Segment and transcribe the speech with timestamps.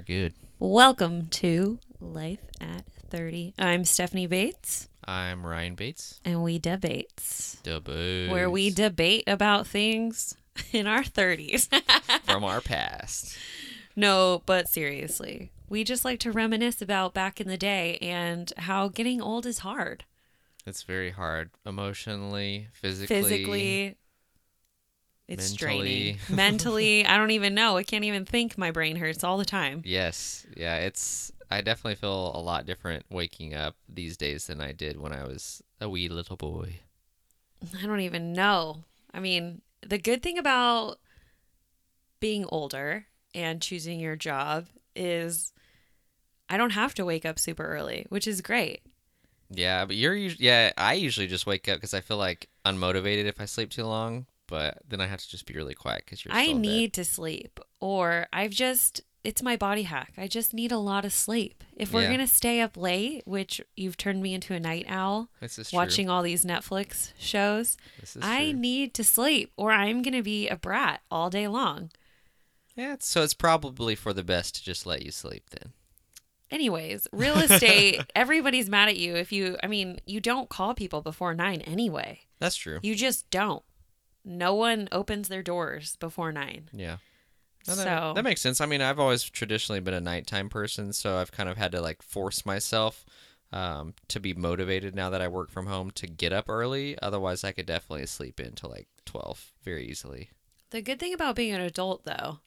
[0.00, 0.32] We're good.
[0.58, 3.52] Welcome to Life at 30.
[3.58, 6.22] I'm Stephanie Bates, I'm Ryan Bates.
[6.24, 8.30] and we debates, Debate.
[8.30, 10.38] where we debate about things
[10.72, 11.68] in our 30s.
[12.24, 13.36] from our past.
[13.94, 18.88] no, but seriously, we just like to reminisce about back in the day and how
[18.88, 20.04] getting old is hard.
[20.66, 23.22] It's very hard emotionally, physically.
[23.22, 23.96] Physically,
[25.30, 26.18] it's mentally.
[26.28, 27.76] Mentally, I don't even know.
[27.76, 28.58] I can't even think.
[28.58, 29.82] My brain hurts all the time.
[29.84, 30.44] Yes.
[30.56, 35.00] Yeah, it's I definitely feel a lot different waking up these days than I did
[35.00, 36.80] when I was a wee little boy.
[37.80, 38.84] I don't even know.
[39.14, 40.98] I mean, the good thing about
[42.18, 45.52] being older and choosing your job is
[46.48, 48.82] I don't have to wake up super early, which is great.
[49.48, 53.26] Yeah, but you're usually yeah, I usually just wake up cuz I feel like unmotivated
[53.26, 56.24] if I sleep too long, but then I have to just be really quiet cuz
[56.24, 56.68] you're I still in bed.
[56.68, 60.12] need to sleep, or I've just, it's my body hack.
[60.18, 61.62] I just need a lot of sleep.
[61.76, 62.08] If we're Yeah.
[62.08, 65.70] going to stay up late, which you've turned me into a night owl, This is
[65.70, 65.76] true.
[65.78, 67.76] watching all these Netflix shows,
[68.20, 68.60] I true.
[68.60, 71.90] need to sleep, or I'm going to be a brat all day long.
[72.76, 75.72] Yeah, so it's probably for the best to just let you sleep then.
[76.50, 81.00] Anyways, real estate, everybody's mad at you if you, I mean, you don't call people
[81.00, 82.22] before nine anyway.
[82.40, 82.80] That's true.
[82.82, 83.62] You just don't.
[84.24, 86.68] No one opens their doors before nine.
[86.72, 86.96] Yeah.
[87.68, 88.60] No, that, So- that makes sense.
[88.60, 91.80] I mean, I've always traditionally been a nighttime person, so I've kind of had to
[91.80, 93.04] like force myself
[93.52, 96.96] um, to be motivated now that I work from home to get up early.
[97.02, 100.30] Otherwise, I could definitely sleep in till like 12 very easily.
[100.70, 102.38] The good thing about being an adult, though,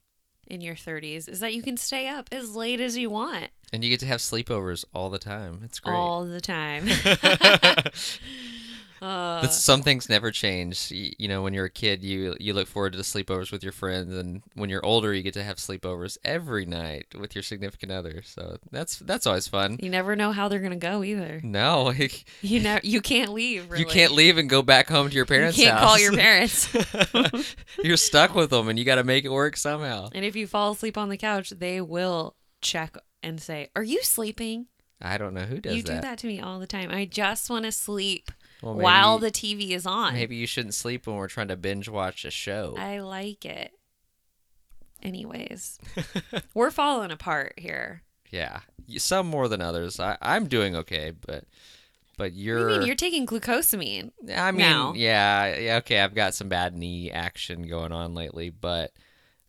[0.48, 3.84] in your 30s, is that you can stay up as late as you want And
[3.84, 5.62] you get to have sleepovers all the time.
[5.66, 5.94] It's great.
[5.94, 6.86] all the time.
[9.04, 10.90] uh, But some things never change.
[10.92, 13.62] You, you know, when you're a kid, you you look forward to the sleepovers with
[13.64, 17.44] your friends, and when you're older, you get to have sleepovers every night with your
[17.44, 18.22] significant other.
[18.26, 19.78] So that's that's always fun.
[19.82, 21.42] you never know how they're going to go either.
[21.44, 21.92] No,
[22.42, 23.70] You know, you can't leave.
[23.70, 23.82] Really.
[23.84, 25.84] You can't leave and go back home to your You parents' can't house.
[25.88, 26.74] call your parents.
[27.84, 30.10] You're stuck with them, and you got to make it work somehow.
[30.14, 34.02] and if you fall asleep on the couch, they will check and say, "Are you
[34.04, 34.68] sleeping?"
[35.02, 35.96] I don't know who does you that.
[35.96, 36.90] do that to me all the time.
[36.90, 38.32] I just want to sleep
[38.64, 40.14] Well, maybe- while the TV is on.
[40.14, 42.76] Maybe you shouldn't sleep when we're trying to binge watch a show.
[42.78, 43.72] I like it.
[45.02, 45.80] Anyways,
[46.54, 48.04] we're falling apart here.
[48.32, 48.62] yeah,
[48.98, 50.00] some more than others.
[50.00, 51.44] I, I'm doing okay, but
[52.18, 52.70] but you're.
[52.70, 54.12] you mean you're taking glucosamine?
[54.34, 54.94] I mean, now?
[54.96, 56.00] yeah, yeah, okay.
[56.00, 58.92] I've got some bad knee action going on lately, but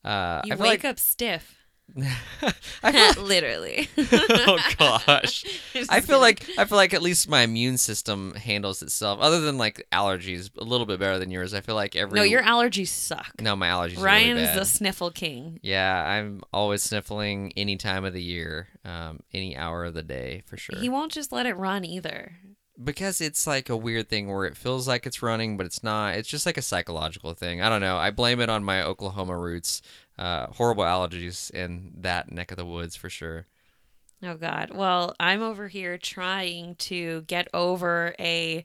[0.05, 1.57] uh, You I wake like up stiff.
[1.93, 3.89] Feel Literally.
[3.99, 5.45] oh gosh.
[5.89, 9.21] I feel like I feel like at least my immune system handles itself.
[9.21, 11.55] Other than like allergies, a little bit better than yours.
[11.55, 13.41] I feel like every no, your allergies suck.
[13.41, 13.99] no my allergies.
[13.99, 14.59] are Ryan's really bad.
[14.59, 15.61] the sniffle king.
[15.62, 20.43] Yeah, I'm always sniffling any time of the year, um, any hour of the day
[20.47, 20.78] for sure.
[20.78, 22.39] He won't just let it run either.
[22.83, 26.16] because it's like a weird thing where it feels like it's running, but it's not.
[26.16, 27.61] It's just like a psychological thing.
[27.62, 27.97] I don't know.
[27.97, 29.81] I blame it on my Oklahoma roots.
[30.19, 33.47] Uh, horrible allergies in that neck of the woods for sure.
[34.23, 34.71] Oh God.
[34.73, 38.65] Well, I'm over here trying to get over a.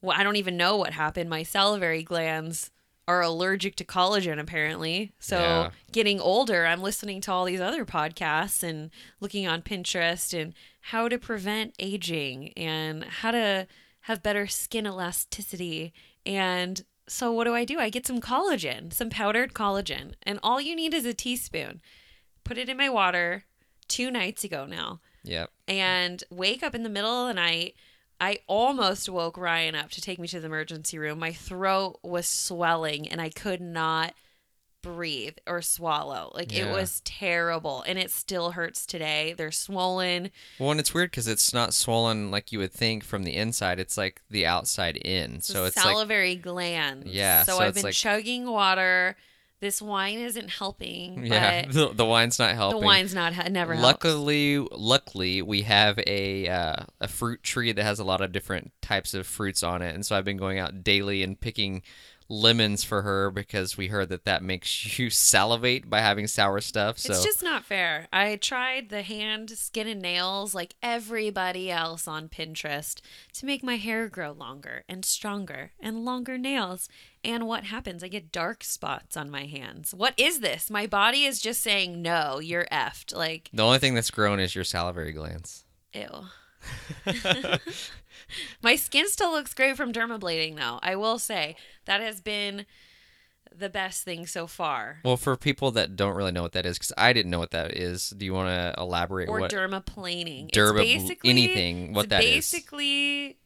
[0.00, 1.28] Well, I don't even know what happened.
[1.28, 2.70] My salivary glands
[3.06, 5.12] are allergic to collagen, apparently.
[5.18, 5.70] So, Yeah.
[5.92, 11.08] getting older, I'm listening to all these other podcasts and looking on Pinterest and how
[11.08, 13.66] to prevent aging and how to
[14.02, 15.92] have better skin elasticity.
[16.26, 17.78] And so, what do I do?
[17.78, 21.80] I get some collagen, some powdered collagen, and all you need is a teaspoon.
[22.44, 23.44] Put it in my water
[23.88, 25.50] two nights ago now Yep.
[25.66, 27.74] and wake up in the middle of the night.
[28.20, 31.18] I almost woke Ryan up to take me to the emergency room.
[31.18, 34.12] My throat was swelling and I could not
[34.82, 36.30] breathe or swallow.
[36.34, 36.66] Like Yeah.
[36.66, 39.34] it was terrible and it still hurts today.
[39.36, 40.30] They're swollen.
[40.58, 43.78] Well, and it's weird because it's not swollen like you would think from the inside.
[43.80, 45.40] It's like the outside in.
[45.40, 47.06] So it's like salivary glands.
[47.08, 49.16] Yeah, So, so I've been like- chugging water.
[49.60, 51.26] This wine isn't helping.
[51.26, 52.78] yeah, the, the wine's not helping.
[52.78, 53.84] the wine's not it never helps.
[53.84, 58.70] luckily, luckily, we have a uh, a fruit tree that has a lot of different
[58.82, 61.82] types of fruits on it, and so I've been going out daily and picking
[62.28, 66.98] lemons for her because we heard that that makes you salivate by having sour stuff.
[66.98, 68.06] So It's just not fair.
[68.12, 73.00] I tried the hand, skin, and nails like everybody else on Pinterest
[73.34, 76.88] to make my hair grow longer and stronger and longer nails.
[77.24, 78.04] And what happens?
[78.04, 79.92] I get dark spots on my hands.
[79.92, 80.70] What is this?
[80.70, 83.14] My body is just saying, no, you're effed.
[83.16, 85.64] Like, the only thing that's grown is your salivary glands.
[85.92, 86.26] ew.
[88.62, 90.78] my skin still looks great from dermablading, though.
[90.82, 91.56] I will say
[91.86, 92.66] that has been
[93.56, 94.98] the best thing so far.
[95.04, 97.50] Well, for people that don't really know what that is, because I didn't know what
[97.52, 99.28] that is, do you want to elaborate?
[99.28, 100.50] Or what dermaplaning.
[100.50, 101.92] derma it's basically anything?
[101.92, 102.30] What that is?
[102.30, 103.38] basically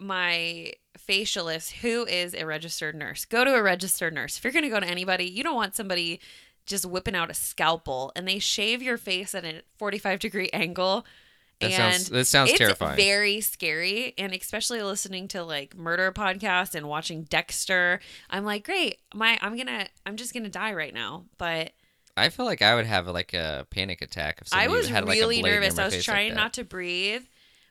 [0.00, 0.72] my
[1.08, 3.24] facialist who is a registered nurse.
[3.24, 4.36] Go to a registered nurse.
[4.36, 6.20] If you're going to go to anybody, you don't want somebody
[6.66, 11.04] just whipping out a scalpel and they shave your face at a 45 degree angle.
[11.60, 12.96] That and sounds that sounds it's terrifying.
[12.96, 17.98] very scary and especially listening to like murder podcasts and watching Dexter.
[18.30, 18.98] I'm like, great.
[19.12, 21.24] My I'm to I'm just going to die right now.
[21.36, 21.72] But
[22.16, 25.18] I feel like I would have like a panic attack if I was had like
[25.18, 25.78] really a nervous.
[25.78, 27.24] I was face like trying not to breathe,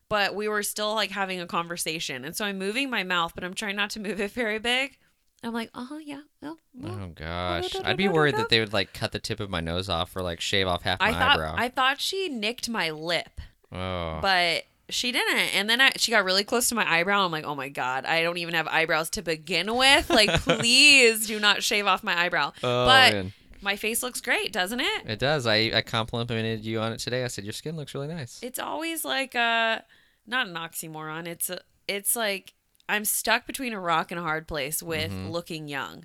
[0.09, 2.25] but we were still like having a conversation.
[2.25, 4.97] And so I'm moving my mouth, but I'm trying not to move it very big.
[5.43, 6.21] I'm like, uh huh, yeah.
[6.41, 6.99] Oh, well.
[7.03, 9.87] Oh gosh, I'd be worried that they would like cut the tip of my nose
[9.87, 11.55] off or like shave off half my I thought eyebrow.
[11.55, 13.39] I thought she nicked my lip,
[13.71, 15.53] oh, but she didn't.
[15.55, 17.25] And then I, she got really close to my eyebrow.
[17.25, 20.09] I'm like, oh my god, I don't even have eyebrows to begin with.
[20.09, 22.53] Like, please do not shave off my eyebrow.
[22.63, 23.33] oh but man.
[23.61, 25.05] my face looks great, doesn't it?
[25.07, 25.45] It does.
[25.45, 27.23] I, I complimented you on it today.
[27.23, 28.39] I said your skin looks really nice.
[28.41, 29.83] it's always like a
[30.25, 32.53] not an oxymoron it's a, it's like
[32.89, 35.29] i'm stuck between a rock and a hard place with Mm-hmm.
[35.29, 36.03] looking young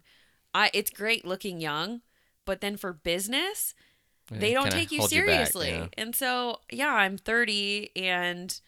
[0.55, 2.03] i it's great looking young
[2.45, 3.75] but then for business
[4.31, 5.87] they Yeah, don't kinda take you back, seriously yeah.
[5.99, 8.61] and so yeah i'm 30 and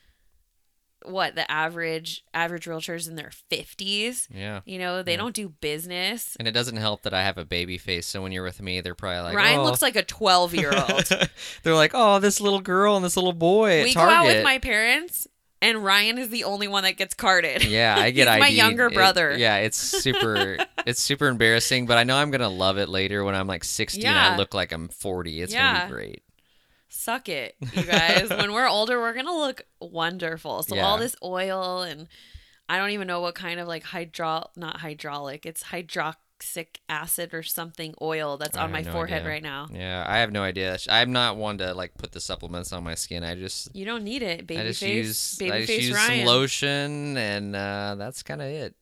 [1.06, 4.60] what the average average realtors in their 50s Yeah.
[4.64, 7.76] you know they don't do business And it doesn't help that I have a baby
[7.76, 8.06] face.
[8.06, 9.64] So when you're with me, they're probably like, ryan oh.
[9.64, 11.04] looks like a 12 year old
[11.62, 14.42] they're like, oh, this little girl and this little boy at we go out with
[14.44, 15.28] my parents
[15.64, 18.56] and ryan is the only one that gets carded yeah, I get He's my ID'd.
[18.56, 19.36] younger It- brother.
[19.36, 23.34] yeah, it's super, it's super embarrassing, but I know I'm gonna love it later when
[23.34, 25.42] I'm like 60 and I look like I'm 40.
[25.42, 25.74] It's Yeah.
[25.74, 26.22] gonna be great.
[26.88, 28.30] Suck it, you guys.
[28.30, 30.62] when we're older, we're gonna look wonderful.
[30.62, 32.06] So all this oil and
[32.68, 35.62] I don't even know what kind of like hydro not hydraulic, it's
[36.40, 39.30] hydroxic acid or something oil that's on my no forehead idea.
[39.30, 39.66] right now.
[39.72, 40.76] Yeah, I have no idea.
[40.88, 43.24] I'm not one to like put the supplements on my skin.
[43.24, 45.82] I just, You don't need it, baby I just face, use, baby I just face
[45.84, 46.18] use Ryan.
[46.18, 48.74] some lotion, and uh, that's kind of it.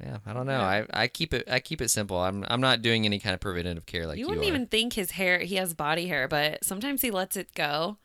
[0.00, 0.58] Yeah, I don't know.
[0.58, 0.86] Yeah.
[0.92, 2.18] I, I keep it I keep it simple.
[2.18, 4.48] I'm I'm not doing any kind of preventative care like you, you wouldn't are.
[4.48, 7.98] even think his hair he has body hair, but sometimes he lets it go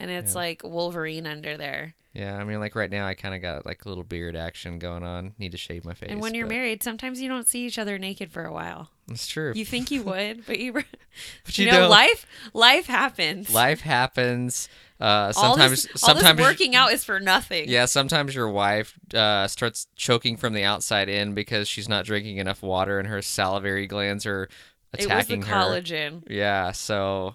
[0.00, 0.38] and it's Yeah.
[0.40, 1.94] like Wolverine under there.
[2.12, 4.80] Yeah, I mean, like right now, I kind of got like a little beard action
[4.80, 5.34] going on.
[5.38, 6.10] Need to shave my face.
[6.10, 8.90] and when you're but married, sometimes you don't see each other naked for a while.
[9.06, 9.52] That's true.
[9.54, 10.72] You think you would, but you,
[11.44, 11.90] But you, you know, don't.
[11.90, 13.48] life life happens.
[13.54, 14.68] Life happens.
[15.00, 17.68] Uh, all sometimes, all this sometimes, working out is for nothing.
[17.68, 22.36] yeah, sometimes your wife uh, starts choking from the outside in because she's not drinking
[22.38, 25.54] enough water, and her salivary glands are it was the attacking her.
[25.54, 26.22] collagen.
[26.28, 27.34] Yeah, so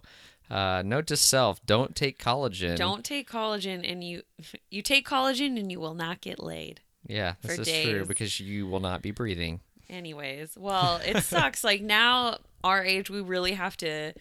[0.50, 2.75] uh, note to self: don't take collagen.
[2.75, 4.24] Don't take collagen, and you
[4.71, 6.81] you take collagen, and you will not get laid.
[7.07, 9.59] Yeah, this is true because you will not be breathing.
[9.89, 11.63] Anyways, well, it sucks.
[11.63, 14.13] like now, our age, we really have to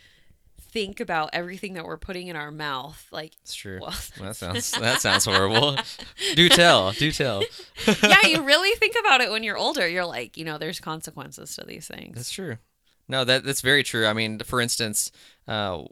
[0.59, 3.07] think about everything that we're putting in our mouth.
[3.11, 3.79] Like, It's true.
[3.81, 5.79] well, that sounds that sounds horrible.
[6.35, 7.43] do tell, do tell.
[8.03, 9.89] yeah, you really think about it when you're older.
[9.89, 12.17] You're like, you know, there's consequences to these things.
[12.17, 12.59] That's true.
[13.09, 14.07] No, that that's very true.
[14.07, 15.13] I mean, for instance,
[15.47, 15.85] uh,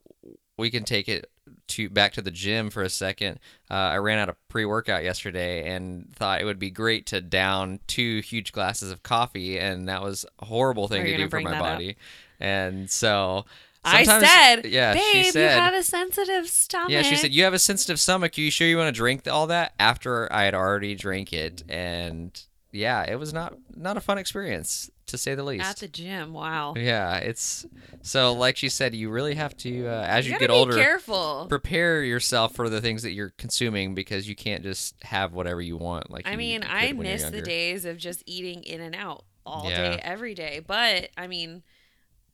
[0.63, 1.29] we can take it
[1.69, 3.39] to back to the gym for a second.
[3.71, 7.81] Uh, I ran out of pre-workout yesterday and thought it would be great to down
[7.87, 11.41] two huge glasses of coffee, and that was a horrible thing Are to do for
[11.41, 11.63] my that up?
[11.63, 11.97] body.
[12.41, 13.45] And so
[13.85, 16.91] I said, yeah, babe, she said, you have a sensitive stomach.
[16.91, 18.39] yeah, she said you have a sensitive stomach.
[18.39, 19.75] Are You sure you want to drink all that?
[19.79, 22.41] After I had already drank it, and
[22.71, 25.65] yeah, it was not not a fun experience to say the least.
[25.65, 26.33] at the gym.
[26.33, 26.75] Wow.
[26.77, 27.65] Yeah, it's
[28.03, 30.75] so like she said, you really have to uh, as you, you get be older
[30.77, 31.47] careful.
[31.49, 35.77] prepare yourself for the things that you're consuming because you can't just have whatever you
[35.77, 36.11] want.
[36.11, 39.93] Like I mean, I miss the days of just eating In-N-Out all Yeah.
[39.93, 40.61] day, every day.
[40.67, 41.63] But I mean,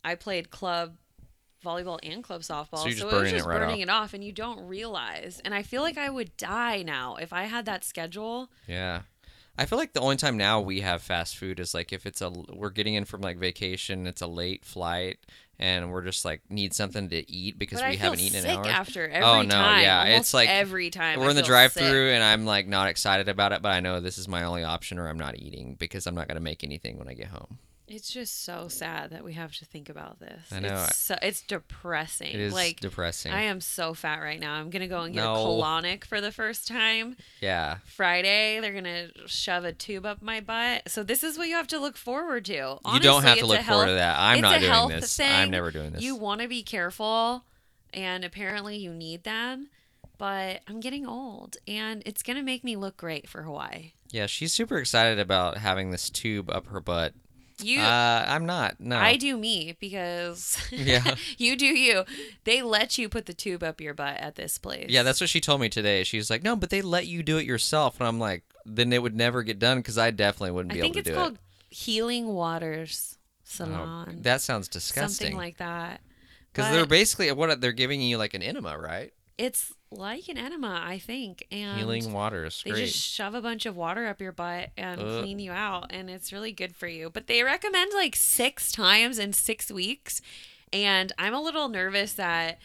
[0.04, 0.96] I played club
[1.64, 3.80] volleyball and club softball, So just it was burning it just right burning off.
[3.82, 5.42] it off, and you don't realize.
[5.44, 8.48] And I feel like I would die now if I had that schedule.
[8.68, 9.02] Yeah.
[9.58, 12.22] I feel like the only time now we have fast food is like if it's
[12.22, 15.18] a we're getting in from like vacation, it's a late flight,
[15.58, 18.56] and we're just like need something to eat because But we haven't eaten sick in
[18.58, 18.66] hours.
[18.68, 19.82] after oh, every Oh, no, time.
[19.82, 21.18] yeah, Almost it's like every time.
[21.18, 21.82] we're I in the feel drive sick.
[21.88, 24.62] through and I'm like not excited about it, but I know this is my only
[24.62, 27.58] option or I'm not eating because I'm not gonna make anything when I get home.
[27.90, 30.52] It's just so sad that we have to think about this.
[30.52, 30.84] I know.
[30.84, 32.28] It's, so, it's depressing.
[32.34, 33.32] It is like depressing.
[33.32, 34.54] I am so fat right now.
[34.54, 35.34] I'm gonna go and get No.
[35.34, 37.16] a colonic for the first time.
[37.40, 37.78] yeah.
[37.86, 40.88] Friday, they're gonna shove a tube up my butt.
[40.90, 42.78] So this is what you have to look forward to.
[42.92, 44.18] you don't have to look a forward to that.
[44.18, 45.16] I'm not doing health this.
[45.16, 45.30] thing.
[45.32, 46.02] I'm never doing this.
[46.02, 47.44] You want to be careful,
[47.94, 49.68] and apparently you need them.
[50.18, 53.92] But I'm getting old, and it's gonna make me look great for Hawaii.
[54.10, 57.14] Yeah, she's super excited about having this tube up her butt.
[57.62, 58.78] You Uh, I'm not.
[58.80, 58.96] No.
[58.96, 61.14] I do me because Yeah.
[61.36, 62.04] you do you.
[62.44, 64.86] They let you put the tube up your butt at this place.
[64.88, 66.04] Yeah, that's what she told me today.
[66.04, 69.02] She's like, no, but they let you do it yourself, and I'm like, then it
[69.02, 71.00] would never get done because I definitely wouldn't be able to do it.
[71.00, 71.38] I think it's called
[71.70, 73.16] Healing Waters.
[73.44, 74.08] Salon.
[74.10, 75.28] Oh, that sounds disgusting.
[75.28, 76.02] Something like that.
[76.52, 79.12] Because they're basically what they're giving you like an enema, right?
[79.38, 81.46] It's like an enema, I think.
[81.52, 82.60] And Healing waters.
[82.64, 82.86] They Great.
[82.86, 85.22] just shove a bunch of water up your butt and Ugh.
[85.22, 87.08] clean you out, and it's really good for you.
[87.08, 90.20] But they recommend like six times in six weeks,
[90.72, 92.58] and I'm a little nervous that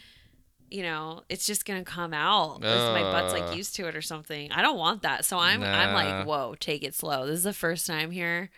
[0.72, 4.02] you know it's just gonna come out because my butt's like used to it or
[4.02, 4.52] something.
[4.52, 7.28] I don't want that, so I'm I'm like, whoa, take it slow.
[7.28, 8.50] This is the first time here.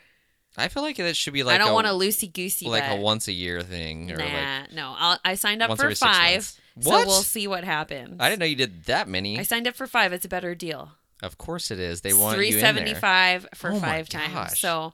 [0.57, 2.65] I feel like that should be like I don't a, want a loosey goosey.
[2.67, 4.95] like a once a year thing or Nah, like no.
[4.97, 6.87] I'll, I signed up for five, months.
[6.89, 8.17] so we'll see what happens.
[8.19, 9.39] I didn't know you did that many.
[9.39, 10.13] I signed up for five.
[10.13, 10.91] It's a better deal.
[11.23, 12.01] of course it is.
[12.01, 14.33] They want three seventy five for Oh five times.
[14.33, 14.61] gosh.
[14.61, 14.93] So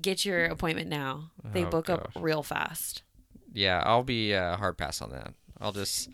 [0.00, 1.30] get your appointment now.
[1.52, 3.02] They Oh, book up real fast.
[3.52, 5.34] Yeah, I'll be uh, hard pass on that.
[5.60, 6.08] I'll just.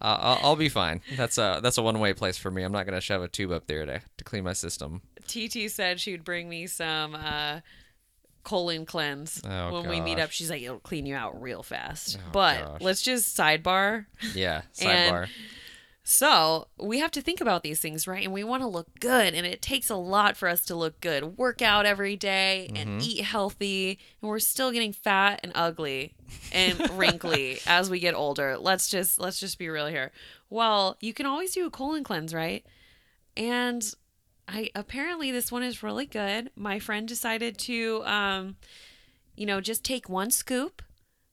[0.00, 1.02] Uh, I'll, I'll be fine.
[1.16, 2.62] That's a that's a one way place for me.
[2.62, 5.02] I'm not gonna shove a tube up there to, to clean my system.
[5.28, 7.60] TT said she'd bring me some uh,
[8.44, 10.30] colon cleanse Oh, when we meet up.
[10.30, 12.18] She's like, it'll clean you out real fast.
[12.20, 12.80] Oh, but gosh.
[12.80, 14.06] let's just sidebar.
[14.34, 15.28] Yeah, sidebar.
[16.02, 18.24] So we have to think about these things, right?
[18.24, 21.00] And we want to look good, and it takes a lot for us to look
[21.00, 21.36] good.
[21.38, 22.76] Work out every day Mm-hmm.
[22.90, 26.14] and eat healthy, and we're still getting fat and ugly
[26.52, 28.56] and wrinkly as we get older.
[28.58, 30.10] Let's just let's just be real here.
[30.48, 32.64] Well, you can always do a colon cleanse, right?
[33.36, 33.84] And
[34.50, 36.50] I apparently this one is really good.
[36.56, 38.56] My friend decided to um
[39.36, 40.82] you know, just take one scoop,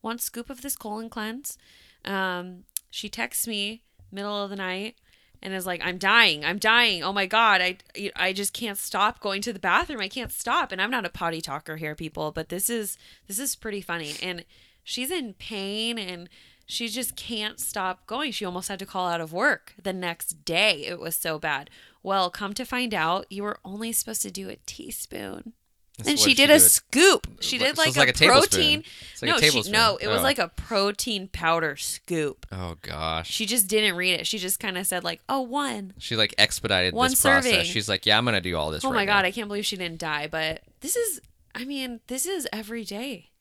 [0.01, 1.57] one scoop of this colon cleanse.
[2.05, 3.81] Um she texts me
[4.12, 4.95] middle of the night
[5.41, 6.45] and is like, "I'm dying.
[6.45, 7.03] I'm dying.
[7.03, 7.77] Oh my god, I
[8.15, 10.01] I just can't stop going to the bathroom.
[10.01, 12.97] I can't stop." And I'm not a potty talker here, people, but this is
[13.27, 14.13] this is pretty funny.
[14.21, 14.45] And
[14.83, 16.29] she's in pain and
[16.67, 18.31] she just can't stop going.
[18.31, 20.86] She almost had to call out of work the next day.
[20.86, 21.69] It was so bad.
[22.03, 25.53] Well, come to find out, you were only supposed to do a teaspoon.
[25.97, 27.25] That's and she she did a scoop.
[27.39, 28.83] She So did like it's a, like a tablespoon.
[28.83, 28.83] protein.
[29.24, 30.24] Like a no, she, no, it was Oh.
[30.24, 32.45] like a protein powder scoop.
[32.51, 33.31] Oh gosh.
[33.31, 34.27] She just didn't read it.
[34.27, 37.45] She just kind of said like, "Oh, one." She like expedited One this process.
[37.51, 37.65] serving.
[37.65, 38.86] She's like, yeah, I'm gonna do all this.
[38.86, 40.27] Oh right my god, now." I can't believe she didn't die.
[40.27, 41.19] But this is,
[41.55, 43.31] I mean, this is every day.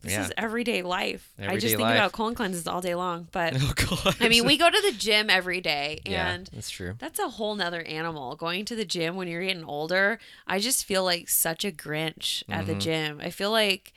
[0.00, 0.24] This Yeah.
[0.26, 1.32] is everyday life.
[1.38, 1.96] I just think life.
[1.96, 3.26] about colon cleanses all day long.
[3.32, 3.54] But
[3.90, 4.12] Oh.
[4.20, 6.94] I mean, we go to the gym every day, yeah, and that's true.
[6.98, 8.36] that's a whole nother animal.
[8.36, 12.42] Going to the gym when you're getting older, I just feel like such a Grinch
[12.48, 12.66] at Mm-hmm.
[12.66, 13.20] the gym.
[13.20, 13.92] I feel like,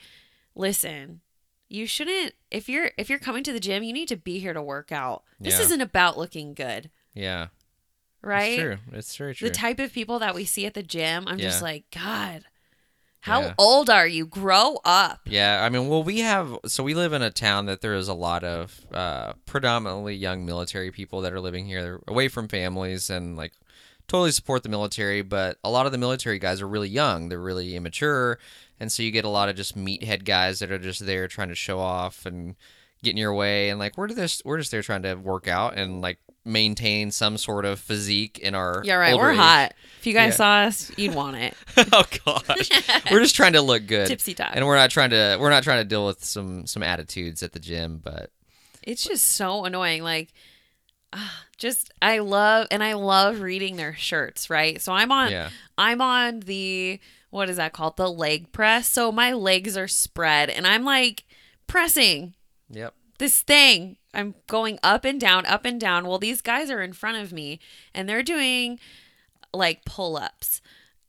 [0.55, 1.21] listen,
[1.69, 4.53] you shouldn't if you're if you're coming to the gym, you need to be here
[4.53, 5.23] to work out.
[5.39, 5.65] This Yeah.
[5.65, 7.47] isn't about looking good, Yeah,
[8.21, 8.51] right?
[8.53, 8.77] It's true.
[8.91, 9.49] It's very true.
[9.49, 12.45] The type of people that we see at the gym, I'm just like, God,
[13.21, 13.53] how Yeah.
[13.57, 14.25] old are you?
[14.25, 15.21] Grow up.
[15.25, 18.07] Yeah, I mean, well, we have so we live in a town that there is
[18.07, 22.47] a lot of uh, predominantly young military people that are living here, They're away from
[22.47, 23.53] families, and like
[24.07, 25.21] totally support the military.
[25.21, 28.39] But a lot of the military guys are really young; they're really immature,
[28.79, 31.49] and so you get a lot of just meathead guys that are just there trying
[31.49, 32.55] to show off and
[33.03, 35.75] get in your way, and like we're just we're just there trying to work out
[35.77, 39.15] and like maintain some sort of physique in our Yeah, right.
[39.15, 39.37] We're age.
[39.37, 39.73] hot.
[39.99, 40.35] If you guys Yeah.
[40.37, 41.53] saw us, you'd want it.
[41.93, 42.69] oh gosh,
[43.11, 44.07] we're just trying to look good.
[44.07, 44.51] Tipsy top.
[44.55, 47.51] and we're not trying to we're not trying to deal with some some attitudes at
[47.53, 48.31] the gym but
[48.83, 50.01] It's just so annoying.
[50.01, 50.33] Like,
[51.13, 54.49] ah, just I love and I love reading their shirts.
[54.49, 54.81] Right.
[54.81, 55.31] So I'm on.
[55.31, 57.97] yeah I'm on the what is that called?
[57.97, 58.89] The leg press.
[58.91, 61.23] So my legs are spread, and I'm like
[61.67, 62.33] pressing
[62.71, 63.97] yep this thing.
[64.15, 66.07] I'm going up and down, up and down.
[66.07, 67.59] Well, these guys are in front of me
[67.93, 68.79] and they're doing
[69.53, 70.59] like pull ups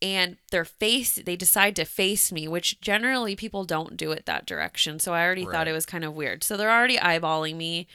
[0.02, 4.44] and their face, they decide to face me, which generally people don't do it that
[4.44, 4.98] direction.
[4.98, 5.52] So I already Right.
[5.52, 6.44] thought it was kind of weird.
[6.44, 7.86] So they're already eyeballing me.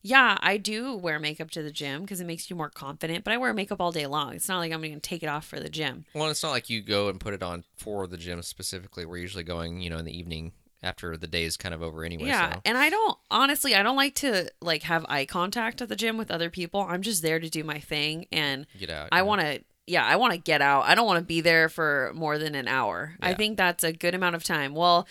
[0.00, 3.34] Yeah, I do wear makeup to the gym because it makes you more confident, but
[3.34, 4.34] I wear makeup all day long.
[4.34, 6.06] It's not like I'm going to take it off for the gym.
[6.14, 9.18] well it's not like you go and put it on for the gym specifically we're
[9.18, 10.52] usually going you know in the evening
[10.82, 12.60] after the day is kind of over anyway Yeah, so.
[12.64, 16.16] and I don't honestly, I don't like to like have eye contact at the gym
[16.18, 16.80] with other people.
[16.88, 19.22] I'm just there to do my thing and get out I yeah.
[19.22, 20.84] want to yeah, I want to get out.
[20.84, 23.14] I don't want to be there for more than an hour.
[23.22, 24.74] I think that's a good amount of time.
[24.74, 25.06] Well,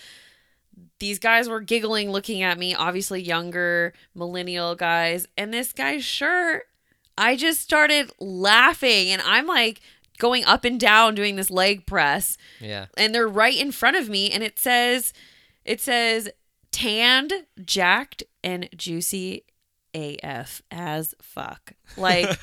[0.99, 6.63] these guys were giggling looking at me, obviously younger millennial guys, and this guy's shirt,
[7.17, 9.81] I just started laughing and I'm like
[10.17, 14.07] going up and down doing this leg press yeah and they're right in front of
[14.07, 15.11] me and it says
[15.65, 16.29] it says
[16.71, 19.43] tanned, jacked and juicy
[19.93, 21.71] AF as fuck.
[21.95, 22.37] Like,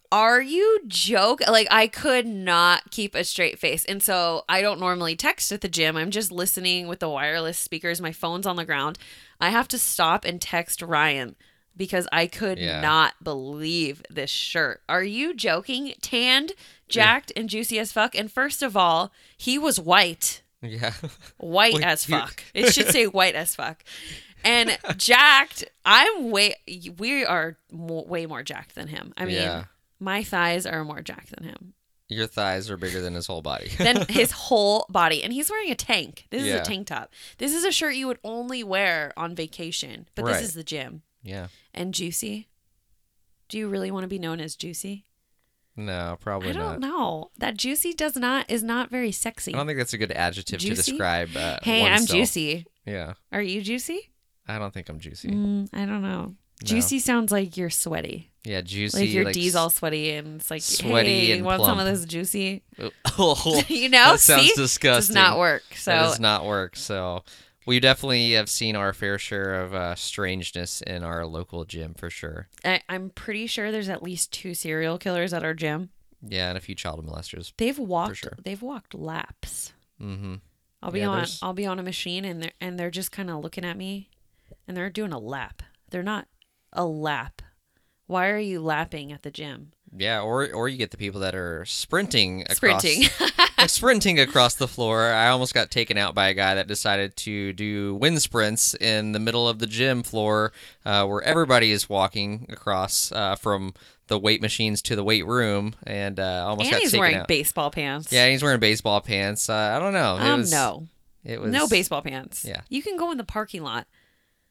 [0.12, 1.40] are you joke?
[1.46, 3.84] Like, I could not keep a straight face.
[3.84, 5.96] And so I don't normally text at the gym.
[5.96, 8.00] I'm just listening with the wireless speakers.
[8.00, 8.98] My phone's on the ground.
[9.38, 11.36] I have to stop and text Ryan
[11.76, 12.80] because I could Yeah.
[12.80, 14.80] not believe this shirt.
[14.88, 15.92] Are you joking?
[16.00, 16.52] Tanned,
[16.88, 18.14] jacked, and juicy as fuck.
[18.14, 20.92] And first of all, he was white yeah.
[21.38, 22.42] white Well, as you- fuck.
[22.54, 23.84] It should say white as fuck.
[24.44, 26.54] And jacked, I'm way.
[26.98, 29.14] We are mo- way more jacked than him.
[29.16, 29.64] I mean, Yeah.
[29.98, 31.72] my thighs are more jacked than him.
[32.08, 33.68] Your thighs are bigger than his whole body.
[33.78, 36.26] Than his whole body, and he's wearing a tank.
[36.30, 37.10] This is a tank top.
[37.38, 40.34] This is a shirt you would only wear on vacation, but Right.
[40.34, 41.02] this is the gym.
[41.22, 41.46] yeah.
[41.72, 42.48] And juicy.
[43.48, 45.06] Do you really want to be known as juicy?
[45.76, 46.80] No, probably I don't not.
[46.80, 47.30] know.
[47.38, 49.54] That juicy does not is not very sexy.
[49.54, 51.30] I don't think that's a good adjective to describe.
[51.36, 52.66] Uh, hey, I'm juicy.
[52.86, 53.14] Yeah.
[53.32, 54.12] Are you juicy?
[54.46, 55.30] I don't think I'm juicy.
[55.30, 56.34] Mm, I don't know.
[56.62, 58.30] Juicy sounds like you're sweaty.
[58.44, 59.00] Yeah, juicy.
[59.00, 61.86] Like your like D's all sweaty and it's like sweaty hey, and want some of
[61.86, 62.62] this juicy?
[63.16, 65.14] Oh, you know, that sounds see, disgusting.
[65.14, 65.62] does not work.
[65.76, 66.74] So that does not work.
[66.74, 67.22] So
[67.66, 72.10] we definitely have seen our fair share of uh, strangeness in our local gym for
[72.10, 72.48] sure.
[72.64, 75.90] I, I'm pretty sure there's at least two serial killers at our gym.
[76.26, 77.52] Yeah, and a few child molesters.
[77.58, 78.16] They've walked.
[78.16, 78.32] sure.
[78.42, 79.72] They've walked laps.
[80.00, 80.36] Mm-hmm.
[80.82, 81.16] I'll be Yeah, on.
[81.18, 83.76] there's- I'll be on a machine and they're and they're just kind of looking at
[83.76, 84.08] me,
[84.66, 85.62] and they're doing a lap.
[85.90, 86.28] They're not
[86.72, 87.42] a lap.
[88.06, 89.72] Why are you lapping at the gym?
[89.96, 93.04] Yeah, or or you get the people that are sprinting across Sprinting.
[93.66, 95.04] sprinting across the floor.
[95.12, 99.12] I almost got taken out by a guy that decided to do wind sprints in
[99.12, 100.52] the middle of the gym floor,
[100.84, 103.72] uh, where everybody is walking across uh, from
[104.08, 107.16] the weight machines to the weight room, and uh, almost and got he's taken wearing
[107.16, 107.28] out.
[107.28, 108.12] baseball pants.
[108.12, 109.48] yeah, he's wearing baseball pants.
[109.48, 110.16] Uh, I don't know.
[110.16, 110.40] It Um.
[110.40, 110.88] was, no.
[111.24, 112.44] it was No baseball pants.
[112.44, 112.60] Yeah.
[112.68, 113.86] You can go in the parking lot.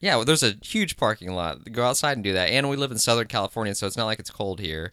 [0.00, 1.70] Yeah, well, there's a huge parking lot.
[1.72, 2.50] Go outside and do that.
[2.50, 4.92] And we live in Southern California, so it's not like it's cold here.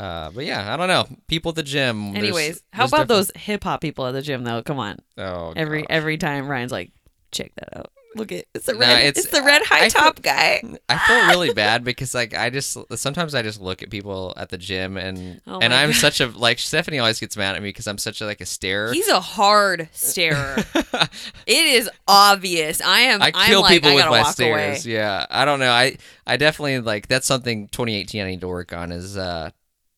[0.00, 1.06] Uh, but yeah, I don't know.
[1.28, 2.12] People at the gym.
[2.12, 4.62] there's- Anyways, how there's about different- those hip hop people at the gym though?
[4.62, 4.98] Come on.
[5.18, 5.86] Oh, Every gosh.
[5.90, 6.90] every time Ryan's like,
[7.32, 7.90] check that out.
[8.16, 9.04] Look at it's the red.
[9.04, 10.62] it's- it's, the red high I feel- top guy.
[10.88, 14.48] I feel really bad because like I just sometimes I just look at people at
[14.48, 15.96] the gym and Oh and I'm God.
[15.96, 18.46] such a like Stephanie always gets mad at me because I'm such a like a
[18.46, 18.92] starer.
[18.94, 20.56] He's a hard starer.
[21.46, 22.80] it is obvious.
[22.80, 23.22] I am.
[23.22, 24.84] I I'm kill like, people with my stares.
[24.86, 24.92] away.
[24.94, 25.70] Yeah, I don't know.
[25.70, 29.50] I I definitely like that's something 2018 I need to work on is uh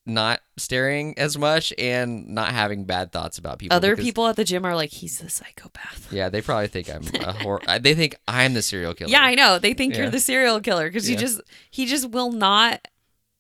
[0.05, 3.77] not staring as much and not having bad thoughts about people.
[3.77, 6.13] Other because- people at the gym are like, he's the psychopath.
[6.13, 9.11] Yeah, they probably think I'm a hor- they think I'm the serial killer.
[9.11, 9.59] Yeah, I know.
[9.59, 10.03] They think Yeah.
[10.03, 12.87] you're the serial killer because you just he just will not.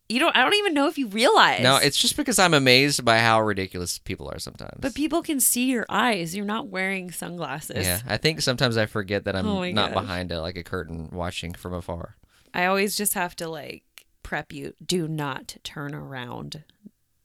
[0.08, 0.36] You don't.
[0.36, 1.62] I don't even know if you realize.
[1.62, 4.78] No, it's just because I'm amazed by how ridiculous people are sometimes.
[4.78, 6.36] But people can see your eyes.
[6.36, 7.86] You're not wearing sunglasses.
[7.86, 10.02] yeah, I think sometimes I forget that I'm Oh not gosh.
[10.02, 12.16] behind a, like a curtain watching from afar.
[12.52, 13.84] I always just have to like
[14.32, 14.72] prep you.
[14.82, 16.64] Do not turn around.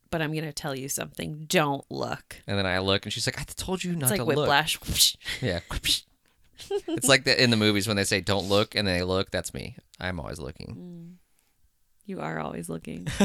[0.09, 1.45] But I'm gonna tell you something.
[1.47, 2.41] Don't look.
[2.45, 4.35] And then I look, and she's like, "I told you not It's like to look."
[4.35, 5.15] whiplash.
[5.41, 5.61] Yeah.
[6.87, 9.31] it's like the, in the movies when they say "Don't look" and they look.
[9.31, 9.77] That's me.
[10.01, 10.75] I'm always looking.
[10.75, 11.15] Mm.
[12.05, 13.07] you are always looking.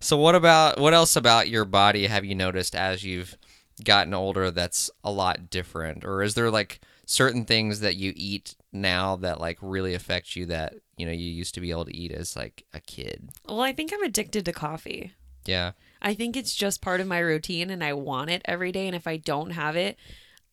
[0.00, 3.38] So what about what else about your body have you noticed as you've
[3.82, 8.54] gotten older that's a lot different, or is there like certain things that you eat
[8.74, 11.96] now that like really affect you that you know you used to be able to
[11.96, 13.30] eat as like a kid?
[13.48, 15.12] well, I think I'm addicted to coffee.
[15.46, 15.72] Yeah.
[16.02, 18.86] I think it's just part of my routine and I want it every day.
[18.86, 19.96] And if I don't have it,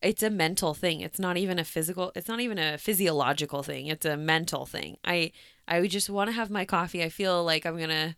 [0.02, 1.00] it's a mental thing.
[1.00, 3.86] It's not even a physical, it's not even a physiological thing.
[3.86, 4.98] It's a mental thing.
[5.04, 5.32] I,
[5.66, 7.02] I would just want to have my coffee.
[7.02, 8.16] I feel like I'm going to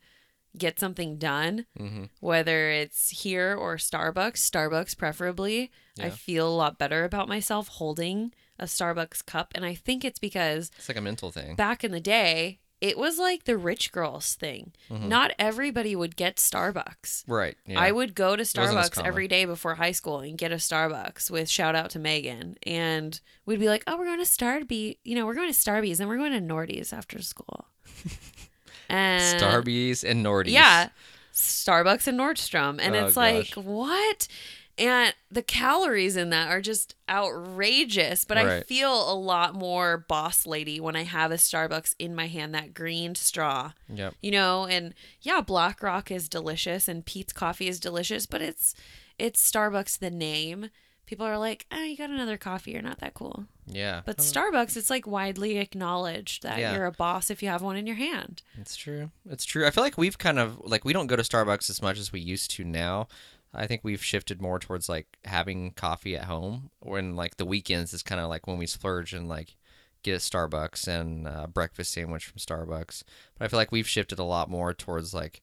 [0.58, 2.08] get something done, Mhm.
[2.20, 5.70] whether it's here or Starbucks, Starbucks preferably.
[6.00, 9.52] I feel a lot better about myself holding a Starbucks cup.
[9.54, 11.56] And I think it's because It's like a mental thing.
[11.56, 14.72] back in the day, it was like the rich girls thing.
[14.90, 15.08] Mm-hmm.
[15.08, 17.24] Not everybody would get Starbucks.
[17.26, 17.56] Right.
[17.66, 17.80] Yeah.
[17.80, 21.48] I would go to Starbucks every day before high school and get a Starbucks with
[21.48, 22.56] shout out to Megan.
[22.64, 25.98] And we'd be like, oh, we're going to Starby, you know, we're going to Starbies
[26.00, 27.68] and we're going to Nordy's after school.
[28.88, 30.50] and Starbies and Nordies.
[30.50, 30.88] yeah,
[31.32, 32.78] Starbucks and Nordstrom.
[32.80, 34.28] And Oh, it's like, what?
[34.76, 38.24] And the calories in that are just outrageous.
[38.24, 42.26] But I feel a lot more boss lady when I have a Starbucks in my
[42.26, 44.14] hand, that green straw Yep.
[44.22, 48.74] you know and yeah black rock is delicious and Peet's coffee is delicious but it's
[49.18, 50.70] it's starbucks the name
[51.06, 54.00] people are like oh you got another coffee you're not that cool Yeah.
[54.04, 56.74] but starbucks it's like widely acknowledged that Yeah.
[56.74, 59.10] you're a boss if you have one in your hand It's true.
[59.28, 59.66] It's true.
[59.66, 62.12] I feel like we've kind of like we don't go to Starbucks as much as
[62.12, 63.06] we used to now.
[63.54, 67.94] I think we've shifted more towards like having coffee at home when like the weekends
[67.94, 69.56] is kind of like when we splurge and like
[70.02, 73.02] get a Starbucks and a breakfast sandwich from Starbucks.
[73.38, 75.40] But I feel like we've shifted a lot more towards like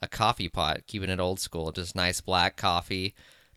[0.00, 3.14] a coffee pot, keeping it old school, just nice black coffee.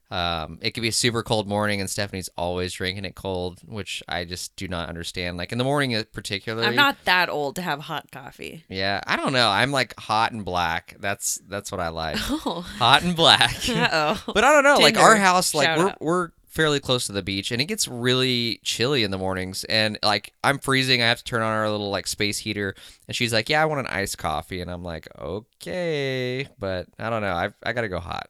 [0.10, 4.02] Um, it could be a super cold morning, and Stephanie's always drinking it cold, which
[4.08, 5.38] I just do not understand.
[5.38, 6.66] Like in the morning, uh, particularly.
[6.68, 8.64] I'm not that old to have hot coffee.
[8.70, 9.50] Yeah, I don't know.
[9.50, 10.96] I'm like hot and black.
[11.00, 12.18] That's that's what I like.
[12.30, 12.62] Oh.
[12.62, 13.56] hot and black.
[13.70, 14.24] Uh oh.
[14.34, 14.78] But I don't know.
[14.78, 16.02] Like our house, like Shout we're out.
[16.02, 19.64] we're fairly close to the beach, and it gets really chilly in the mornings.
[19.66, 21.02] And like I'm freezing.
[21.02, 22.76] I have to turn on our little like space heater,
[23.08, 27.10] and she's like, "Yeah, I want an iced coffee," and I'm like, "Okay," but I
[27.10, 27.34] don't know.
[27.34, 28.30] I I gotta go hot.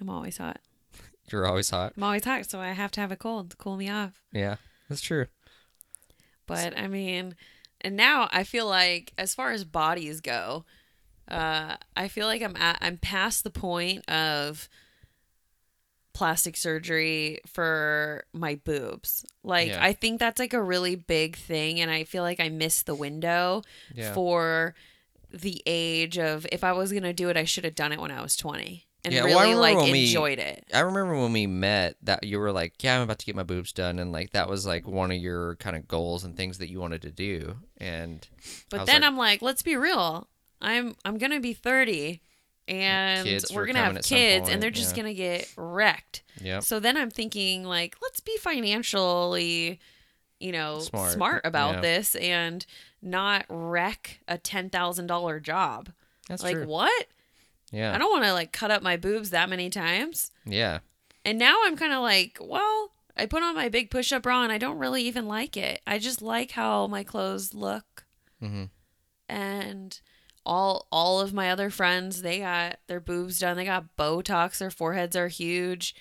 [0.00, 0.60] I'm always hot.
[1.30, 1.92] You're always hot.
[1.96, 4.22] I'm always hot, so I have to have a cold to cool me off.
[4.32, 4.56] Yeah,
[4.88, 5.26] that's true.
[6.46, 7.34] But I mean,
[7.82, 10.64] and now I feel like as far as bodies go,
[11.30, 14.68] uh, I feel like I'm at I'm past the point of
[16.14, 19.24] plastic surgery for my boobs.
[19.44, 19.84] Like Yeah.
[19.84, 22.94] I think that's like a really big thing and I feel like I missed the
[22.94, 23.62] window
[23.94, 24.12] Yeah.
[24.14, 24.74] for
[25.30, 28.00] the age of if I was going to do it I should have done it
[28.00, 30.64] when I was 20 and Yeah, well, I really remember like when we- enjoyed it.
[30.74, 33.42] I remember when we met that you were like, "Yeah, I'm about to get my
[33.44, 36.58] boobs done," and like that was like one of your kind of goals and things
[36.58, 37.56] that you wanted to do.
[37.78, 38.26] And
[38.70, 40.28] But then like- I'm like, let's be real.
[40.60, 42.20] I'm I'm gonna be 30,
[42.66, 45.02] and we're gonna have kids, point, and they're just yeah.
[45.02, 46.22] gonna get wrecked.
[46.40, 46.64] Yep.
[46.64, 49.78] So then I'm thinking like, let's be financially,
[50.40, 51.12] you know, Smart.
[51.12, 51.80] smart, about Yeah.
[51.80, 52.64] this and
[53.00, 55.90] not wreck a ten thousand dollar job.
[56.28, 56.66] That's like true.
[56.66, 57.06] what?
[57.70, 57.94] Yeah.
[57.94, 60.30] I don't want to like cut up my boobs that many times.
[60.44, 60.78] yeah.
[61.24, 64.44] And now I'm kind of like, well, I put on my big push up bra
[64.44, 65.80] and I don't really even like it.
[65.86, 68.04] I just like how my clothes look.
[68.40, 68.64] hmm
[69.28, 70.00] And
[70.46, 73.56] all all of my other friends, they got their boobs done.
[73.56, 74.58] They got Botox.
[74.58, 75.94] Their foreheads are huge.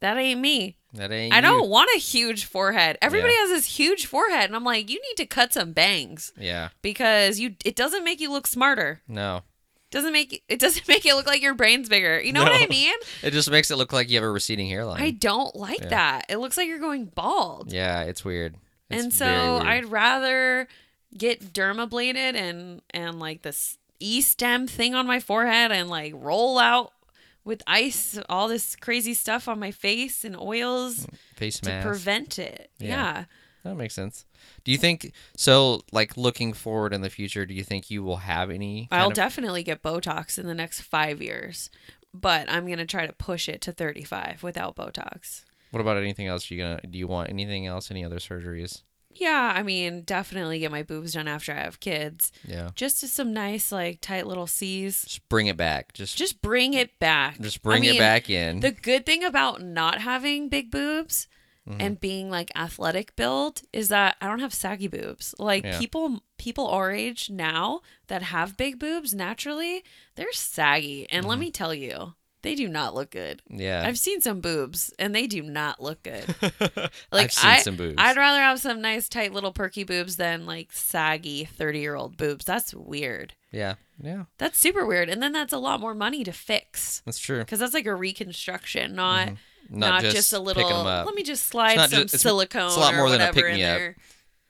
[0.00, 0.76] That ain't me.
[0.94, 1.32] That ain't.
[1.32, 1.42] I you.
[1.42, 2.98] don't want a huge forehead.
[3.00, 3.40] Everybody Yeah.
[3.40, 6.70] has this huge forehead, and I'm like, you need to cut some bangs Yeah.
[6.82, 7.54] because you.
[7.64, 9.00] It doesn't make you look smarter.
[9.06, 9.42] No.
[9.90, 12.20] Doesn't make it doesn't make it look like your brain's bigger.
[12.20, 12.94] You know what I mean?
[13.22, 15.02] It just makes it look like you have a receding hairline.
[15.02, 15.88] I don't like Yeah.
[15.88, 16.26] that.
[16.28, 17.72] It looks like you're going bald.
[17.72, 18.56] yeah, it's weird.
[18.88, 19.66] It's and so weird.
[19.66, 20.68] I'd rather
[21.16, 26.58] get dermabladed and and like this e stem thing on my forehead and like roll
[26.58, 26.92] out
[27.44, 31.86] with ice all this crazy stuff on my face and oils face to mask.
[31.86, 32.70] prevent it.
[32.78, 32.88] Yeah.
[32.88, 33.24] Yeah.
[33.64, 34.24] That makes sense.
[34.64, 35.82] Do you think so?
[35.92, 38.88] Like looking forward in the future, do you think you will have any?
[38.90, 41.70] I'll of- definitely get Botox in the next five years,
[42.14, 45.44] but I'm gonna try to push it to 35 without Botox.
[45.70, 46.50] What about anything else?
[46.50, 46.80] You gonna?
[46.88, 47.90] Do you want anything else?
[47.90, 48.82] Any other surgeries?
[49.12, 52.30] Yeah, I mean, definitely get my boobs done after I have kids.
[52.46, 52.70] Yeah.
[52.76, 55.02] Just to some nice, like, tight little C's.
[55.02, 55.92] Just bring it back.
[55.92, 57.40] Just just, bring it back.
[57.40, 58.60] Just bring I it mean, back in.
[58.60, 61.26] The good thing about not having big boobs
[61.68, 61.80] Mm-hmm.
[61.82, 65.34] and being like athletic build is that I don't have saggy boobs.
[65.38, 65.78] Like Yeah.
[65.78, 69.84] people people our age now that have big boobs naturally,
[70.16, 71.06] they're saggy.
[71.10, 73.42] And let me tell you, they do not look good.
[73.50, 73.60] Mm-hmm.
[73.60, 73.82] yeah.
[73.86, 76.24] I've seen some boobs and they do not look good.
[77.12, 77.96] Like I've seen I, some boobs.
[77.98, 82.46] I'd rather have some nice tight little perky boobs than like saggy 30-year-old boobs.
[82.46, 83.34] That's weird.
[83.52, 83.74] yeah.
[84.02, 84.24] Yeah.
[84.38, 85.10] That's super weird.
[85.10, 87.02] And then that's a lot more money to fix.
[87.04, 87.40] That's true.
[87.40, 89.34] Because that's like a reconstruction, not Mm-hmm.
[89.68, 90.64] Not, just, a little.
[90.66, 91.06] up.
[91.06, 92.66] Let me just slide some just- silicone.
[92.66, 93.78] it's a lot or more than a whatever in pick-me-up.
[93.78, 93.96] there.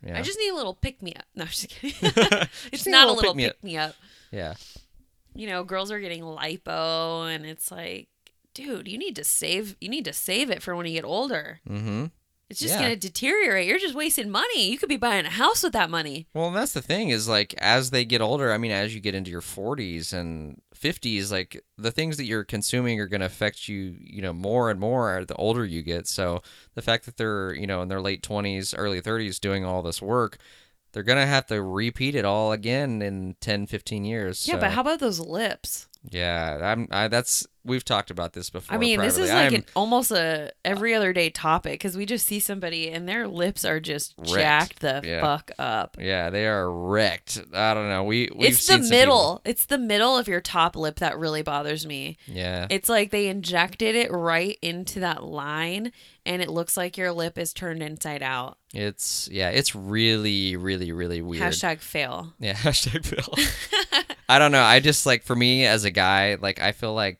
[0.03, 0.19] Yeah.
[0.19, 1.25] I just need a little pick me up.
[1.35, 1.95] No, I'm just kidding.
[2.03, 3.95] it's Just not a little pick me up.
[4.31, 4.55] yeah.
[5.35, 8.09] You know, girls are getting lipo, and it's like,
[8.55, 9.77] dude, you need to save.
[9.81, 11.61] You need to save it for when you get older.
[11.69, 12.07] Mm-hmm.
[12.51, 12.83] It's just Yeah.
[12.83, 13.67] gonna deteriorate.
[13.69, 14.71] You're just wasting money.
[14.71, 16.27] You could be buying a house with that money.
[16.35, 19.01] Well, and that's the thing is like as they get older, I mean, as you
[19.01, 23.27] get into your 40s and 50s, like the things that you're consuming are going to
[23.27, 26.09] affect you, you know, more and more the older you get.
[26.09, 26.43] So
[26.75, 30.03] the fact that they're, you know, in their late 20s, early 30s doing all this
[30.03, 30.39] work,
[30.93, 34.49] they're going to have to repeat it all again in 10, 15 years.
[34.49, 35.87] Yeah, So, but how about those lips?
[36.11, 38.75] Yeah, I'm I that's we've talked about this before.
[38.75, 42.27] I mean, this is like an, almost a every other day topic because we just
[42.27, 44.33] see somebody and their lips are just Wrecked.
[44.33, 45.21] jacked the Yeah.
[45.21, 45.97] fuck up.
[46.01, 47.41] Yeah, they are wrecked.
[47.53, 48.05] I don't know.
[48.05, 49.41] We we've it's the middle.
[49.45, 52.17] It's the middle of your top lip that really bothers me.
[52.27, 52.67] Yeah.
[52.71, 55.93] It's like they injected it right into that line
[56.27, 58.59] and it looks like your lip is turned inside out.
[58.73, 61.43] It's yeah, it's really, really, really weird.
[61.43, 62.33] Hashtag fail.
[62.39, 63.35] Yeah, hashtag fail.
[64.29, 64.63] I don't know.
[64.63, 67.19] I just like for me as a guy, like I feel like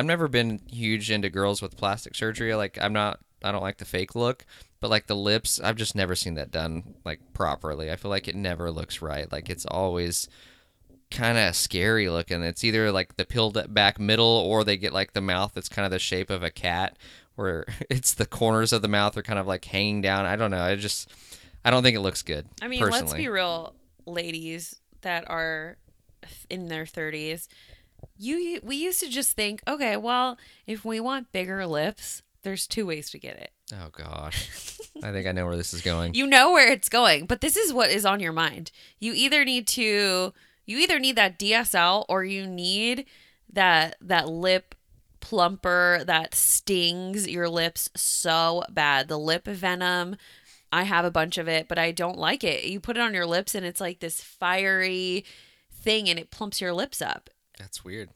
[0.00, 2.54] I've never been huge into girls with plastic surgery.
[2.54, 3.20] Like I'm not.
[3.44, 4.46] I don't like the fake look,
[4.80, 7.90] but like the lips, I've just never seen that done like properly.
[7.90, 9.30] I feel like it never looks right.
[9.30, 10.26] Like it's always
[11.10, 12.42] kind of scary looking.
[12.42, 15.84] It's either like the peeled back middle, or they get like the mouth that's kind
[15.84, 16.96] of the shape of a cat,
[17.34, 20.24] where it's the corners of the mouth are kind of like hanging down.
[20.24, 20.62] I don't know.
[20.62, 21.12] I just
[21.62, 22.46] I don't think it looks good.
[22.62, 23.02] I mean, personally.
[23.02, 23.74] let's be real,
[24.06, 25.76] ladies that are
[26.48, 27.48] in their 30s.
[28.20, 32.86] You we used to just think, okay, well, if we want bigger lips, there's two
[32.86, 33.52] ways to get it.
[33.72, 36.14] Oh gosh, I think I know where this is going.
[36.14, 38.72] You know where it's going, but this is what is on your mind.
[38.98, 40.34] You either need to
[40.66, 43.06] you either need that DSL or you need
[43.52, 44.74] that that lip
[45.20, 49.08] plumper that stings your lips so bad.
[49.08, 50.16] The lip venom,
[50.72, 52.64] I have a bunch of it, but I don't like it.
[52.64, 55.24] You put it on your lips and it's like this fiery
[55.72, 57.30] thing and it plumps your lips up.
[57.60, 58.08] That's weird.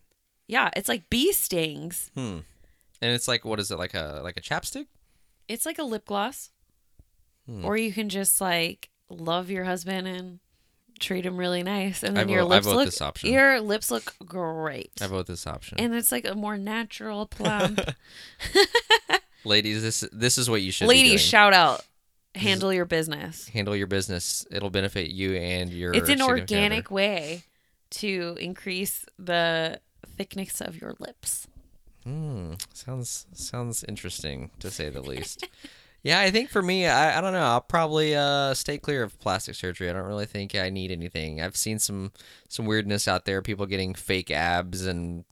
[0.48, 2.10] Yeah, it's like bee stings.
[2.14, 2.38] Hmm.
[3.00, 4.86] And it's like, what is it like a like a chapstick?
[5.46, 6.50] It's like a lip gloss.
[7.46, 7.64] Hmm.
[7.64, 10.40] Or you can just like love your husband and
[11.00, 13.32] treat him really nice and then your vote- I lips look this option.
[13.32, 14.92] your lips look great.
[15.02, 15.78] I vote this option.
[15.78, 17.80] and it's like a more natural plump.
[19.44, 20.84] Ladies, this this is what you should.
[20.84, 21.84] be Ladies, shout out.
[22.34, 23.46] Handle your business.
[23.48, 24.46] handle your business.
[24.50, 25.92] It'll benefit you and your.
[25.94, 27.44] It's an organic way
[27.96, 29.80] to increase the
[30.16, 31.46] thickness of your lips.
[32.04, 32.54] Hmm.
[32.72, 35.48] Sounds sounds interesting to say the least.
[36.02, 37.42] yeah, I think for me, I, I don't know.
[37.42, 39.88] I'll probably uh, stay clear of plastic surgery.
[39.88, 41.40] I don't really think I need anything.
[41.40, 42.12] I've seen some
[42.48, 43.40] some weirdness out there.
[43.40, 45.24] People getting fake abs and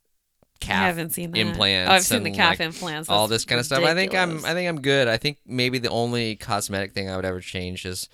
[0.60, 1.38] calf I haven't seen that.
[1.38, 1.90] implants.
[1.90, 3.10] Oh, I've seen the calf like, implants.
[3.10, 3.84] all this kind of stuff.
[3.84, 4.44] I think I'm.
[4.46, 5.08] I think I'm good.
[5.08, 8.08] I think maybe the only cosmetic thing I would ever change is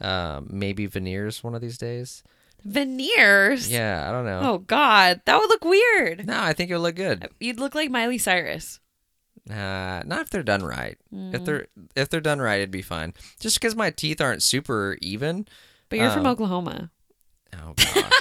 [0.00, 2.22] um, maybe veneers one of these days.
[2.64, 3.70] Veneers.
[3.70, 4.40] Yeah, I don't know.
[4.42, 6.26] Oh God, that would look weird.
[6.26, 7.28] No, I think it would look good.
[7.40, 8.80] You'd look like Miley Cyrus.
[9.50, 10.96] Uh, not if they're done right.
[11.14, 11.34] Mm.
[11.34, 13.12] If they're if they're done right, it'd be fine.
[13.40, 15.46] Just because my teeth aren't super even.
[15.90, 16.90] But you're from Um, Oklahoma.
[17.54, 18.12] Oh gosh.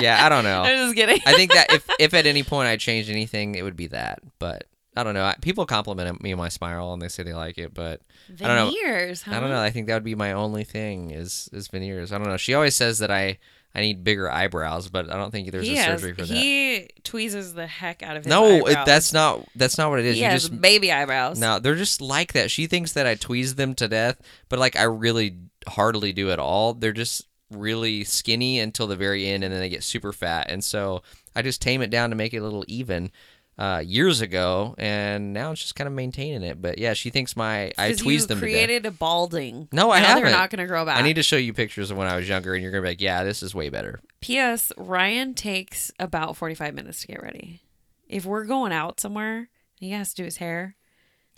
[0.00, 0.62] yeah, I don't know.
[0.64, 1.20] I'm just kidding.
[1.26, 4.18] I think that if if at any point I changed anything, it would be that.
[4.38, 4.64] But
[4.96, 5.24] I don't know.
[5.24, 8.00] I, people compliment me on my smile and they say they like it, but
[8.40, 9.14] I don't know.
[9.24, 9.36] Huh?
[9.36, 9.60] I don't know.
[9.60, 12.12] I think that would be my only thing is is veneers.
[12.12, 12.36] I don't know.
[12.36, 13.38] She always says that I
[13.74, 16.36] I need bigger eyebrows, but I don't think there's he a has, surgery for that.
[16.36, 18.86] He tweezes the heck out of his No, it, eyebrows.
[18.86, 20.14] that's not that's not what it is.
[20.14, 21.40] he you has just baby eyebrows.
[21.40, 22.52] No, they're just like that.
[22.52, 26.38] She thinks that I tweeze them to death, but like I really hardly do at
[26.38, 26.74] all.
[26.74, 30.46] They're just really skinny until the very end, and then they get super fat.
[30.50, 31.02] And so
[31.34, 33.10] I just tame it down to make it a little even.
[33.56, 36.60] Uh, years ago, and now it's just kind of maintaining it.
[36.60, 39.68] But yeah, she thinks my I tweeze you them to created a balding.
[39.70, 40.24] No, I now haven't.
[40.24, 40.98] They're not going to grow back.
[40.98, 42.88] I need to show you pictures of when I was younger, and you're gonna be
[42.88, 44.72] like, "Yeah, this is way better." P.S.
[44.76, 47.60] Ryan takes about 45 minutes to get ready.
[48.08, 50.74] If we're going out somewhere, he has to do his hair.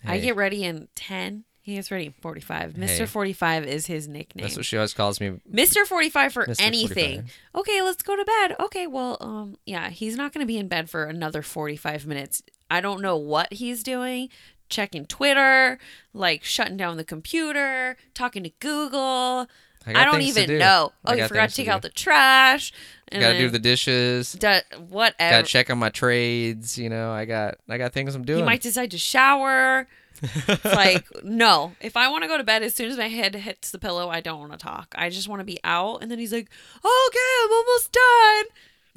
[0.04, 1.44] I get ready in 10.
[1.66, 2.74] He gets ready in 45.
[2.74, 2.98] Mr.
[2.98, 3.06] Hey.
[3.06, 4.44] 45 is his nickname.
[4.44, 5.40] That's what she always calls me.
[5.52, 5.84] Mr.
[5.84, 6.60] 45 for Mr.
[6.60, 7.22] anything.
[7.22, 7.38] 45.
[7.56, 8.54] Okay, let's go to bed.
[8.60, 12.44] Okay, well, um yeah, he's not going to be in bed for another 45 minutes.
[12.70, 14.28] I don't know what he's doing.
[14.68, 15.80] Checking Twitter,
[16.14, 19.48] like shutting down the computer, talking to Google.
[19.88, 20.58] I, I, don't even do.
[20.58, 20.92] know.
[21.04, 21.72] Oh, you forgot to take do.
[21.72, 22.72] out the trash.
[23.12, 24.32] And Got to do the dishes.
[24.32, 25.30] do- whatever.
[25.36, 26.76] Got to check on my trades.
[26.76, 28.40] You know, I got I got things I'm doing.
[28.40, 29.86] He might decide to shower.
[30.64, 31.72] Like, no.
[31.80, 34.08] If I want to go to bed as soon as my head hits the pillow,
[34.08, 34.94] I don't want to talk.
[34.96, 36.02] I just want to be out.
[36.02, 38.44] And then he's like, okay, I'm almost done.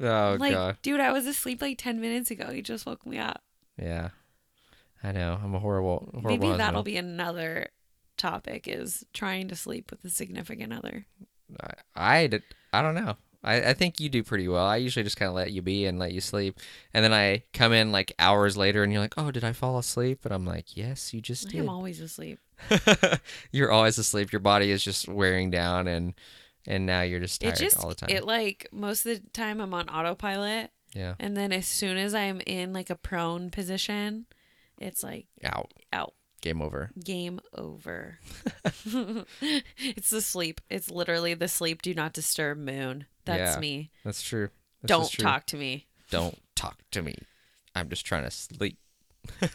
[0.08, 0.76] oh like, god.
[0.82, 2.50] dude, I was asleep like 10 minutes ago.
[2.50, 3.42] You just woke me up.
[3.80, 4.08] Yeah.
[5.04, 5.38] I know.
[5.42, 6.60] I'm a horrible, horrible Maybe husband.
[6.60, 7.68] that'll be another
[8.16, 11.04] topic is trying to sleep with a significant other.
[11.62, 12.42] I, I, did-
[12.72, 13.16] I don't know.
[13.42, 14.66] I, I think you do pretty well.
[14.66, 16.58] I usually just kind of let you be and let you sleep.
[16.92, 19.78] And then I come in like hours later and you're like, oh, did I fall
[19.78, 20.24] asleep?
[20.24, 21.60] And I'm like, yes, you just I did.
[21.60, 22.38] am always asleep.
[23.52, 24.32] you're always asleep.
[24.32, 26.14] Your body is just wearing down and
[26.66, 28.10] and now you're just tired It just, all the time.
[28.10, 30.70] it like, most of the time I'm on autopilot.
[30.92, 31.14] yeah.
[31.18, 34.26] And then as soon as I'm in like a prone position,
[34.78, 35.72] it's like Out.
[35.90, 36.12] out.
[36.40, 36.90] Game over.
[37.04, 38.18] Game over.
[38.64, 40.60] it's the sleep.
[40.70, 43.04] It's literally the sleep do not disturb moon.
[43.26, 43.60] That's Yeah.
[43.60, 43.90] me.
[44.04, 44.48] That's true.
[44.82, 45.22] This Don't true.
[45.22, 45.86] talk to me.
[46.10, 47.14] Don't talk to me.
[47.74, 48.78] I'm just trying to sleep.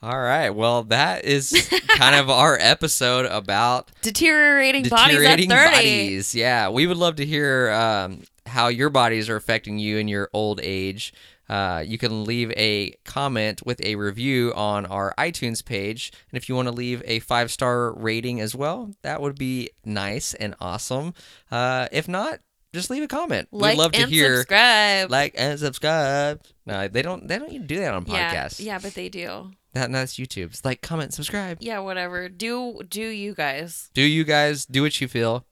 [0.00, 0.50] All right.
[0.50, 5.76] Well, that is kind of our episode about Deteriorating, deteriorating bodies at 30.
[5.76, 6.34] bodies.
[6.34, 10.30] Yeah, we would love to hear um, how your bodies are affecting you in your
[10.32, 11.12] old age.
[11.48, 16.12] Uh, you can leave a comment with a review on our iTunes page.
[16.30, 19.70] And if you want to leave a five star rating as well, that would be
[19.84, 21.14] nice and awesome.
[21.50, 22.40] Uh, if not,
[22.74, 23.48] just leave a comment.
[23.50, 25.10] Like We'd love to and hear subscribe.
[25.10, 26.42] like and subscribe.
[26.66, 27.26] No, they don't.
[27.26, 28.62] They don't even do that on yeah, podcasts.
[28.62, 29.52] yeah, but they do.
[29.72, 30.46] That, that's YouTube.
[30.46, 31.58] It's like, comment, subscribe.
[31.60, 32.28] Yeah, whatever.
[32.28, 33.90] Do do you guys?
[33.94, 35.46] Do you guys do what you feel?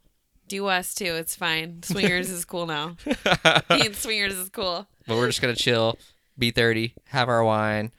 [0.49, 1.15] Do us too.
[1.15, 1.83] It's fine.
[1.85, 2.97] Swingers is cool now.
[3.69, 4.87] Being swingers is cool.
[5.07, 5.99] But we're just gonna chill,
[6.39, 7.93] be thirty, have our wine,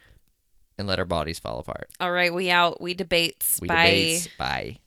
[0.78, 1.90] and let our bodies fall apart.
[2.00, 2.82] All right, we out.
[2.82, 3.60] We debates.
[3.62, 3.86] We Bye.
[3.86, 4.30] debates.
[4.38, 4.78] Bye.